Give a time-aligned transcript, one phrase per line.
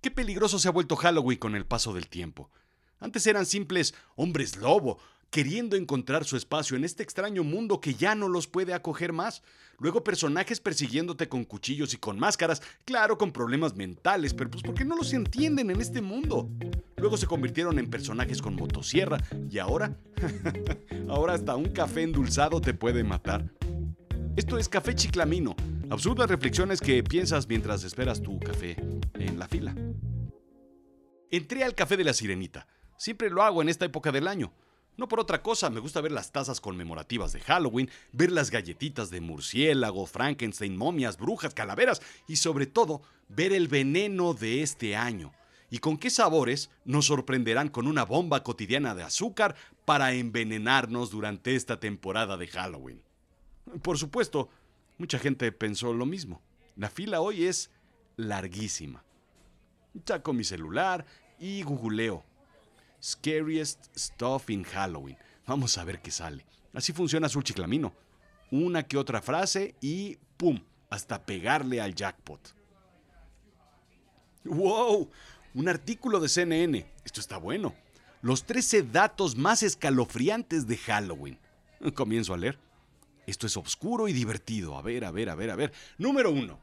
[0.00, 2.50] Qué peligroso se ha vuelto Halloween con el paso del tiempo.
[3.00, 8.14] Antes eran simples hombres lobo, queriendo encontrar su espacio en este extraño mundo que ya
[8.14, 9.42] no los puede acoger más.
[9.78, 14.86] Luego personajes persiguiéndote con cuchillos y con máscaras, claro, con problemas mentales, pero pues porque
[14.86, 16.48] no los entienden en este mundo.
[16.96, 19.98] Luego se convirtieron en personajes con motosierra y ahora,
[21.10, 23.52] ahora hasta un café endulzado te puede matar.
[24.36, 25.54] Esto es Café Chiclamino,
[25.90, 28.76] absurdas reflexiones que piensas mientras esperas tu café
[29.14, 29.74] en la fila.
[31.30, 32.66] Entré al café de la sirenita.
[32.96, 34.52] Siempre lo hago en esta época del año.
[34.96, 39.10] No por otra cosa, me gusta ver las tazas conmemorativas de Halloween, ver las galletitas
[39.10, 45.32] de murciélago, Frankenstein, momias, brujas, calaveras y sobre todo ver el veneno de este año.
[45.70, 51.54] Y con qué sabores nos sorprenderán con una bomba cotidiana de azúcar para envenenarnos durante
[51.54, 53.00] esta temporada de Halloween.
[53.82, 54.50] Por supuesto,
[54.98, 56.42] mucha gente pensó lo mismo.
[56.74, 57.70] La fila hoy es
[58.16, 59.04] larguísima.
[60.04, 61.04] Saco mi celular
[61.38, 62.24] y googleo
[63.02, 65.16] Scariest Stuff in Halloween.
[65.46, 66.44] Vamos a ver qué sale.
[66.72, 67.92] Así funciona Azul Chiclamino.
[68.50, 70.60] Una que otra frase y ¡pum!
[70.90, 72.54] Hasta pegarle al jackpot.
[74.44, 75.10] ¡Wow!
[75.54, 76.86] Un artículo de CNN.
[77.04, 77.74] Esto está bueno.
[78.22, 81.38] Los 13 datos más escalofriantes de Halloween.
[81.94, 82.58] Comienzo a leer.
[83.26, 84.76] Esto es oscuro y divertido.
[84.76, 85.72] A ver, a ver, a ver, a ver.
[85.98, 86.58] Número 1.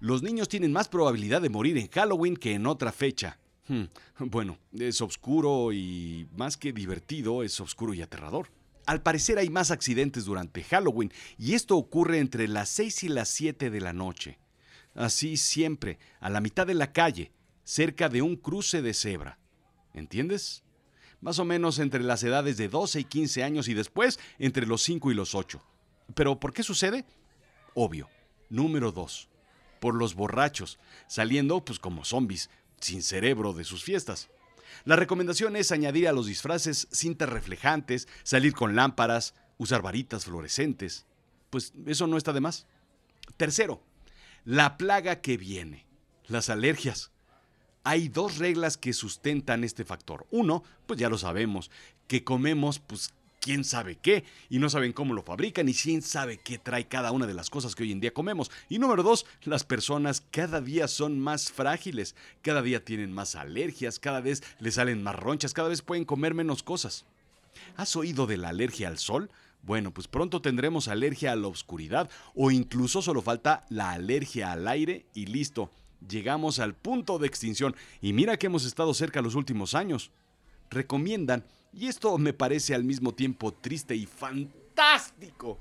[0.00, 3.38] Los niños tienen más probabilidad de morir en Halloween que en otra fecha.
[3.68, 3.84] Hmm,
[4.18, 8.48] bueno, es oscuro y más que divertido, es oscuro y aterrador.
[8.86, 13.28] Al parecer hay más accidentes durante Halloween y esto ocurre entre las 6 y las
[13.28, 14.38] 7 de la noche.
[14.94, 17.30] Así siempre, a la mitad de la calle,
[17.62, 19.38] cerca de un cruce de cebra.
[19.92, 20.64] ¿Entiendes?
[21.20, 24.82] Más o menos entre las edades de 12 y 15 años y después entre los
[24.82, 25.62] 5 y los 8.
[26.14, 27.04] ¿Pero por qué sucede?
[27.74, 28.08] Obvio.
[28.48, 29.29] Número 2.
[29.80, 30.78] Por los borrachos,
[31.08, 32.50] saliendo pues como zombies,
[32.80, 34.28] sin cerebro de sus fiestas.
[34.84, 41.06] La recomendación es añadir a los disfraces cintas reflejantes, salir con lámparas, usar varitas fluorescentes.
[41.50, 42.66] Pues eso no está de más.
[43.36, 43.82] Tercero,
[44.44, 45.86] la plaga que viene,
[46.26, 47.10] las alergias.
[47.82, 50.26] Hay dos reglas que sustentan este factor.
[50.30, 51.70] Uno, pues ya lo sabemos,
[52.06, 56.38] que comemos pues quién sabe qué y no saben cómo lo fabrican y quién sabe
[56.38, 58.50] qué trae cada una de las cosas que hoy en día comemos.
[58.68, 63.98] Y número dos, las personas cada día son más frágiles, cada día tienen más alergias,
[63.98, 67.06] cada vez les salen más ronchas, cada vez pueden comer menos cosas.
[67.76, 69.30] ¿Has oído de la alergia al sol?
[69.62, 74.66] Bueno, pues pronto tendremos alergia a la oscuridad o incluso solo falta la alergia al
[74.68, 75.70] aire y listo.
[76.08, 80.10] Llegamos al punto de extinción y mira que hemos estado cerca los últimos años.
[80.70, 85.58] Recomiendan y esto me parece al mismo tiempo triste y fantástico.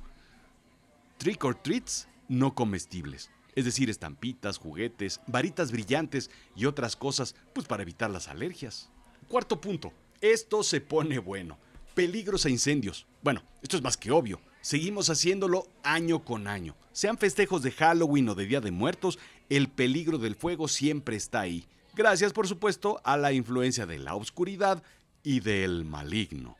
[1.18, 3.30] Trick or treats no comestibles.
[3.56, 8.90] Es decir, estampitas, juguetes, varitas brillantes y otras cosas, pues para evitar las alergias.
[9.28, 9.92] Cuarto punto.
[10.22, 11.58] Esto se pone bueno.
[11.94, 13.06] Peligros e incendios.
[13.22, 14.40] Bueno, esto es más que obvio.
[14.62, 16.76] Seguimos haciéndolo año con año.
[16.92, 21.42] Sean festejos de Halloween o de Día de Muertos, el peligro del fuego siempre está
[21.42, 21.66] ahí.
[21.96, 24.84] Gracias, por supuesto, a la influencia de la oscuridad
[25.24, 26.58] y del maligno.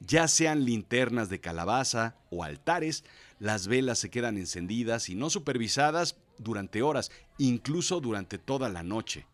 [0.00, 3.04] Ya sean linternas de calabaza o altares,
[3.38, 9.26] las velas se quedan encendidas y no supervisadas durante horas, incluso durante toda la noche.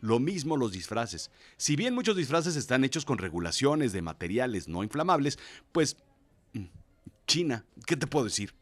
[0.00, 1.30] Lo mismo los disfraces.
[1.56, 5.38] Si bien muchos disfraces están hechos con regulaciones de materiales no inflamables,
[5.72, 5.96] pues...
[6.52, 6.66] Mm,
[7.26, 8.54] China, ¿qué te puedo decir?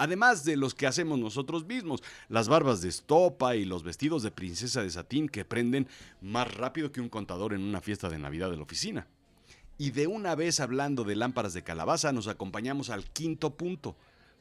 [0.00, 4.30] Además de los que hacemos nosotros mismos, las barbas de estopa y los vestidos de
[4.30, 5.86] princesa de satín que prenden
[6.22, 9.06] más rápido que un contador en una fiesta de Navidad de la oficina.
[9.76, 13.94] Y de una vez hablando de lámparas de calabaza, nos acompañamos al quinto punto,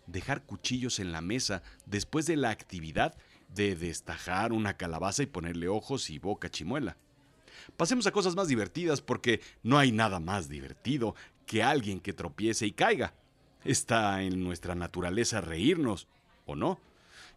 [0.08, 3.18] dejar cuchillos en la mesa después de la actividad
[3.53, 6.96] de destajar una calabaza y ponerle ojos y boca chimuela.
[7.75, 11.16] Pasemos a cosas más divertidas porque no hay nada más divertido
[11.46, 13.14] que alguien que tropiece y caiga.
[13.64, 16.08] Está en nuestra naturaleza reírnos,
[16.46, 16.80] ¿o no?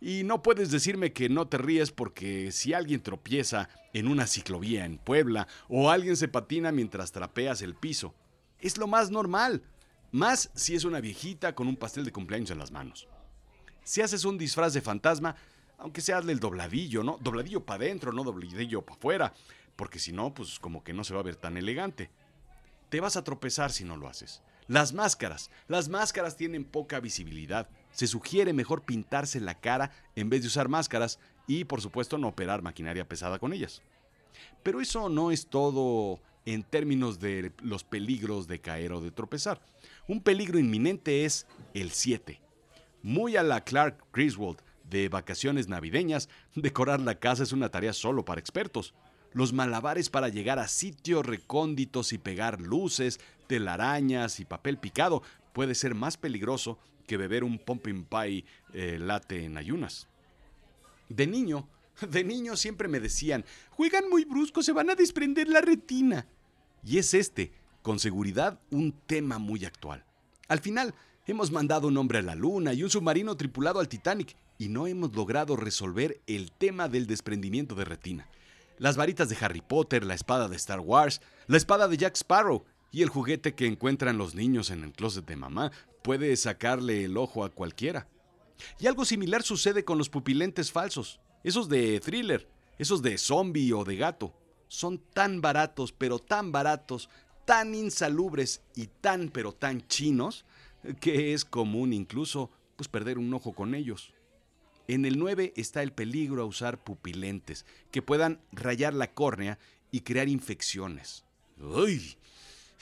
[0.00, 4.84] Y no puedes decirme que no te ríes porque si alguien tropieza en una ciclovía
[4.84, 8.14] en Puebla o alguien se patina mientras trapeas el piso,
[8.58, 9.62] es lo más normal.
[10.10, 13.08] Más si es una viejita con un pastel de cumpleaños en las manos.
[13.84, 15.36] Si haces un disfraz de fantasma,
[15.78, 17.18] aunque sea el dobladillo, ¿no?
[17.20, 19.34] Dobladillo para adentro, no dobladillo para afuera,
[19.74, 22.10] porque si no, pues como que no se va a ver tan elegante.
[22.88, 24.42] Te vas a tropezar si no lo haces.
[24.68, 25.50] Las máscaras.
[25.68, 30.68] Las máscaras tienen poca visibilidad se sugiere mejor pintarse la cara en vez de usar
[30.68, 33.82] máscaras y por supuesto no operar maquinaria pesada con ellas.
[34.62, 39.60] Pero eso no es todo en términos de los peligros de caer o de tropezar.
[40.08, 42.40] Un peligro inminente es el 7.
[43.02, 44.58] Muy a la Clark Griswold
[44.88, 48.94] de vacaciones navideñas, decorar la casa es una tarea solo para expertos.
[49.34, 53.18] los malabares para llegar a sitios recónditos y pegar luces,
[53.52, 55.22] telarañas y papel picado
[55.52, 60.08] puede ser más peligroso que beber un pumpkin pie eh, latte en ayunas.
[61.10, 61.68] De niño,
[62.08, 66.26] de niño siempre me decían, juegan muy brusco, se van a desprender la retina.
[66.82, 67.52] Y es este,
[67.82, 70.02] con seguridad, un tema muy actual.
[70.48, 70.94] Al final,
[71.26, 74.86] hemos mandado un hombre a la Luna y un submarino tripulado al Titanic y no
[74.86, 78.28] hemos logrado resolver el tema del desprendimiento de retina.
[78.78, 82.64] Las varitas de Harry Potter, la espada de Star Wars, la espada de Jack Sparrow
[82.92, 85.72] y el juguete que encuentran los niños en el closet de mamá
[86.02, 88.06] puede sacarle el ojo a cualquiera.
[88.78, 92.48] Y algo similar sucede con los pupilentes falsos, esos de thriller,
[92.78, 94.34] esos de zombie o de gato.
[94.68, 97.08] Son tan baratos, pero tan baratos,
[97.44, 100.44] tan insalubres y tan, pero tan chinos,
[101.00, 104.12] que es común incluso pues, perder un ojo con ellos.
[104.88, 109.58] En el 9 está el peligro a usar pupilentes, que puedan rayar la córnea
[109.90, 111.24] y crear infecciones.
[111.58, 112.16] ¡Uy!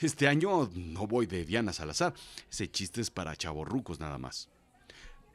[0.01, 2.15] Este año no voy de Diana Salazar.
[2.49, 4.49] Ese chiste es para chavorrucos nada más.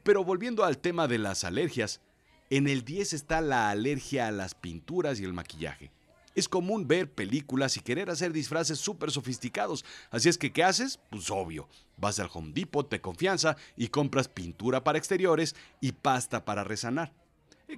[0.03, 2.01] Pero volviendo al tema de las alergias,
[2.49, 5.91] en el 10 está la alergia a las pinturas y el maquillaje.
[6.35, 9.85] Es común ver películas y querer hacer disfraces súper sofisticados.
[10.11, 10.99] Así es que, ¿qué haces?
[11.09, 11.69] Pues obvio.
[11.95, 17.13] Vas al Home Depot de confianza y compras pintura para exteriores y pasta para resanar.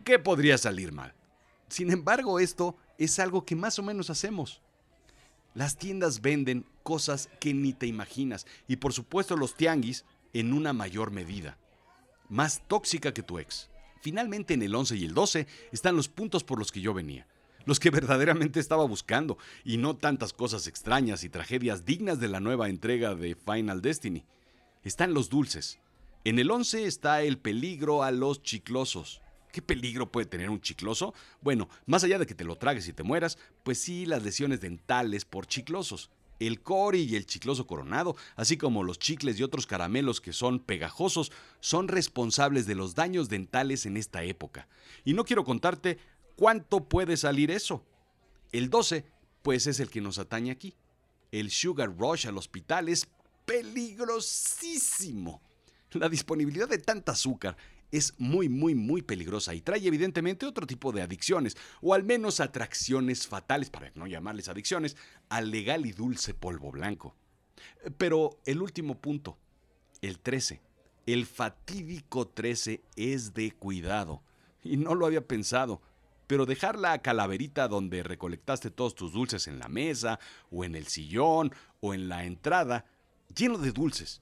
[0.03, 1.13] ¿Qué podría salir mal?
[1.67, 4.61] Sin embargo, esto es algo que más o menos hacemos.
[5.53, 10.73] Las tiendas venden cosas que ni te imaginas y por supuesto los tianguis en una
[10.73, 11.57] mayor medida.
[12.29, 13.69] Más tóxica que tu ex.
[14.01, 17.27] Finalmente en el 11 y el 12 están los puntos por los que yo venía
[17.69, 22.39] los que verdaderamente estaba buscando, y no tantas cosas extrañas y tragedias dignas de la
[22.39, 24.25] nueva entrega de Final Destiny.
[24.83, 25.79] Están los dulces.
[26.25, 29.21] En el 11 está el peligro a los chiclosos.
[29.51, 31.13] ¿Qué peligro puede tener un chicloso?
[31.41, 34.61] Bueno, más allá de que te lo tragues y te mueras, pues sí las lesiones
[34.61, 36.09] dentales por chiclosos.
[36.39, 40.59] El cori y el chicloso coronado, así como los chicles y otros caramelos que son
[40.59, 44.67] pegajosos, son responsables de los daños dentales en esta época.
[45.03, 45.97] Y no quiero contarte
[46.39, 47.83] ¿Cuánto puede salir eso?
[48.53, 49.03] El 12,
[49.41, 50.73] pues es el que nos atañe aquí.
[51.33, 53.09] El Sugar Rush al hospital es
[53.43, 55.41] peligrosísimo.
[55.91, 57.57] La disponibilidad de tanta azúcar
[57.91, 62.39] es muy, muy, muy peligrosa y trae evidentemente otro tipo de adicciones, o al menos
[62.39, 64.95] atracciones fatales, para no llamarles adicciones,
[65.29, 67.15] al legal y dulce polvo blanco.
[67.97, 69.37] Pero el último punto,
[70.01, 70.61] el 13,
[71.05, 74.21] el fatídico 13 es de cuidado.
[74.63, 75.81] Y no lo había pensado
[76.29, 80.19] pero dejar la calaverita donde recolectaste todos tus dulces en la mesa,
[80.51, 81.51] o en el sillón,
[81.81, 82.85] o en la entrada,
[83.35, 84.21] lleno de dulces,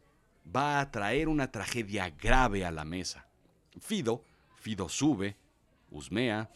[0.56, 3.27] va a traer una tragedia grave a la mesa.
[3.80, 4.24] Fido,
[4.56, 5.36] Fido sube,
[5.92, 6.50] husmea,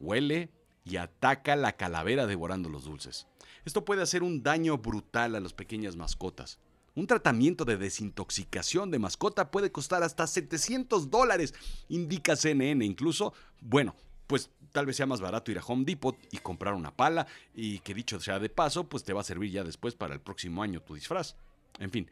[0.00, 0.50] huele
[0.84, 3.26] y ataca la calavera devorando los dulces.
[3.64, 6.58] Esto puede hacer un daño brutal a las pequeñas mascotas.
[6.94, 11.54] Un tratamiento de desintoxicación de mascota puede costar hasta 700 dólares,
[11.88, 12.84] indica CNN.
[12.84, 13.96] Incluso, bueno,
[14.26, 17.80] pues tal vez sea más barato ir a Home Depot y comprar una pala y
[17.80, 20.62] que dicho sea de paso, pues te va a servir ya después para el próximo
[20.62, 21.36] año tu disfraz.
[21.78, 22.08] En fin,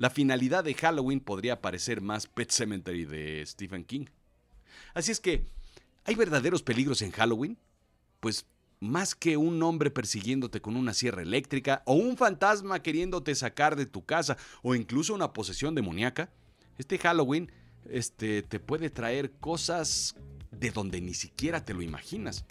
[0.00, 4.06] la finalidad de Halloween podría parecer más Pet Cemetery de Stephen King.
[4.94, 5.44] Así es que,
[6.06, 7.58] ¿hay verdaderos peligros en Halloween?
[8.18, 8.46] Pues
[8.80, 13.84] más que un hombre persiguiéndote con una sierra eléctrica o un fantasma queriéndote sacar de
[13.84, 16.30] tu casa o incluso una posesión demoníaca,
[16.78, 17.52] este Halloween
[17.90, 20.16] este, te puede traer cosas
[20.50, 22.46] de donde ni siquiera te lo imaginas.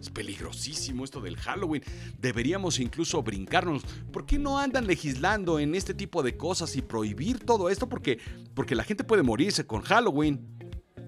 [0.00, 1.82] Es peligrosísimo esto del Halloween.
[2.18, 3.82] Deberíamos incluso brincarnos.
[4.12, 7.88] ¿Por qué no andan legislando en este tipo de cosas y prohibir todo esto?
[7.88, 8.18] Porque,
[8.54, 10.46] porque la gente puede morirse con Halloween.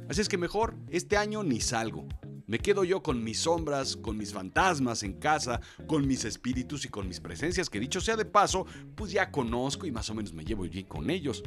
[0.08, 2.06] Así es que mejor este año ni salgo.
[2.46, 6.88] Me quedo yo con mis sombras, con mis fantasmas en casa, con mis espíritus y
[6.88, 10.32] con mis presencias, que dicho sea de paso, pues ya conozco y más o menos
[10.32, 11.42] me llevo bien con ellos.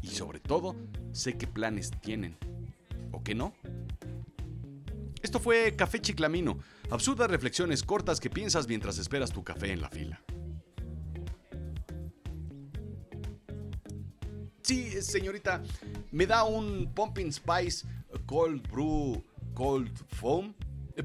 [0.00, 0.74] Y sobre todo,
[1.12, 2.38] sé qué planes tienen.
[3.12, 3.52] ¿O qué no?
[5.22, 6.58] Esto fue Café Chiclamino,
[6.90, 10.22] absurdas reflexiones cortas que piensas mientras esperas tu café en la fila.
[14.62, 15.62] Sí, señorita,
[16.10, 17.86] me da un Pumpkin Spice
[18.26, 20.54] Cold Brew Cold Foam,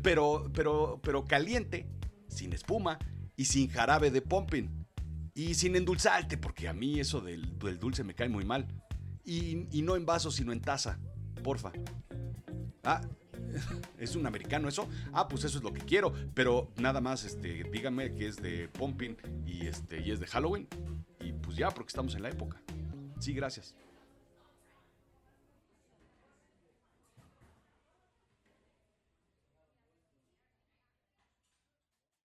[0.02, 1.88] pero, pero, pero caliente,
[2.28, 3.00] sin espuma
[3.36, 4.86] y sin jarabe de pumpkin.
[5.34, 8.68] Y sin endulzarte, porque a mí eso del, dulce me cae muy mal.
[9.26, 11.00] Y, y no en vaso, sino en taza,
[11.44, 11.72] porfa.
[12.84, 13.02] Ah,
[13.98, 14.88] ¿Es un americano eso?
[15.12, 16.14] Ah, pues eso es lo que quiero.
[16.34, 20.68] Pero nada más, este, díganme que es de Pumping y, este, y es de Halloween.
[21.20, 22.62] Y pues ya, porque estamos en la época.
[23.20, 23.76] Sí, gracias.